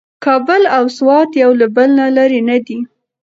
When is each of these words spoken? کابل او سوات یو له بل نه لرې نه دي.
کابل 0.25 0.61
او 0.77 0.83
سوات 0.97 1.29
یو 1.43 1.51
له 1.61 1.67
بل 1.75 1.89
نه 1.99 2.07
لرې 2.17 2.41
نه 2.49 2.57
دي. 2.65 2.77